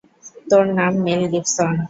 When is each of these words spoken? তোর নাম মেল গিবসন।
তোর 0.47 0.63
নাম 0.77 0.93
মেল 1.05 1.21
গিবসন। 1.31 1.73